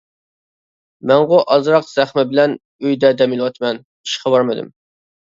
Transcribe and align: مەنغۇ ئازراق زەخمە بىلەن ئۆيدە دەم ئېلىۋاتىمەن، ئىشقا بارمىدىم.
مەنغۇ 1.09 1.41
ئازراق 1.55 1.83
زەخمە 1.89 2.23
بىلەن 2.31 2.55
ئۆيدە 2.85 3.11
دەم 3.19 3.35
ئېلىۋاتىمەن، 3.35 3.81
ئىشقا 3.83 4.33
بارمىدىم. 4.37 4.73